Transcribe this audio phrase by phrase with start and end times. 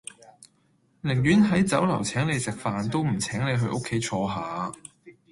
[1.01, 4.71] 寧願喺酒樓請你食飯都唔請你去屋企坐吓